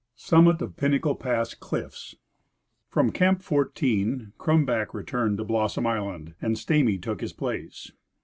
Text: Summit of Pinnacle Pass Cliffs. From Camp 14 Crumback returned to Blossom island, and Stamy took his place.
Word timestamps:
Summit 0.15 0.63
of 0.63 0.77
Pinnacle 0.77 1.13
Pass 1.13 1.53
Cliffs. 1.53 2.15
From 2.89 3.11
Camp 3.11 3.43
14 3.43 4.33
Crumback 4.39 4.95
returned 4.95 5.37
to 5.37 5.43
Blossom 5.43 5.85
island, 5.85 6.33
and 6.41 6.57
Stamy 6.57 6.97
took 6.99 7.21
his 7.21 7.33
place. 7.33 7.91